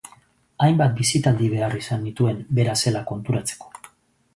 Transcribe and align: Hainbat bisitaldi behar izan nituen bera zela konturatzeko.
Hainbat 0.67 0.95
bisitaldi 1.01 1.51
behar 1.53 1.77
izan 1.83 2.03
nituen 2.09 2.43
bera 2.61 2.77
zela 2.87 3.05
konturatzeko. 3.13 3.75